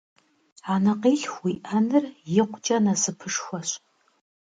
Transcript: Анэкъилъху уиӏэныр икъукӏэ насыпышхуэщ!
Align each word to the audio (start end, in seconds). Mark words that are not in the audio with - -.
Анэкъилъху 0.73 1.41
уиӏэныр 1.45 2.05
икъукӏэ 2.39 2.77
насыпышхуэщ! 2.83 3.69